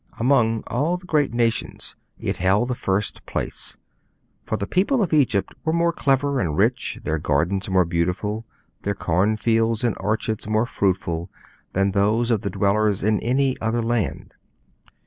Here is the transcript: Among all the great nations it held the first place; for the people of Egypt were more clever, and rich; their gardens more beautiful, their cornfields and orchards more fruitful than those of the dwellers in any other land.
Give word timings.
Among 0.19 0.63
all 0.65 0.97
the 0.97 1.05
great 1.05 1.31
nations 1.31 1.95
it 2.19 2.37
held 2.37 2.69
the 2.69 2.73
first 2.73 3.23
place; 3.27 3.77
for 4.47 4.57
the 4.57 4.65
people 4.65 5.03
of 5.03 5.13
Egypt 5.13 5.53
were 5.63 5.73
more 5.73 5.93
clever, 5.93 6.39
and 6.39 6.57
rich; 6.57 6.97
their 7.03 7.19
gardens 7.19 7.69
more 7.69 7.85
beautiful, 7.85 8.43
their 8.81 8.95
cornfields 8.95 9.83
and 9.83 9.95
orchards 9.99 10.47
more 10.47 10.65
fruitful 10.65 11.29
than 11.73 11.91
those 11.91 12.31
of 12.31 12.41
the 12.41 12.49
dwellers 12.49 13.03
in 13.03 13.19
any 13.19 13.55
other 13.61 13.83
land. 13.83 14.33